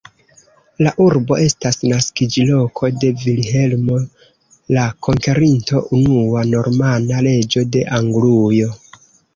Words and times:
La 0.85 0.93
urbo 1.03 1.37
estas 1.47 1.77
naskiĝloko 1.91 2.91
de 3.03 3.11
Vilhelmo 3.25 4.01
la 4.79 4.87
Konkerinto, 5.09 5.85
unua 6.01 6.49
normana 6.57 7.25
reĝo 7.31 7.69
de 7.77 7.87
Anglujo. 8.03 8.77